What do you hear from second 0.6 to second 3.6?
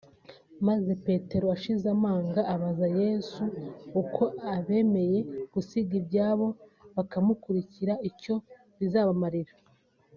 maze Petero ashize amanga abaza Yesu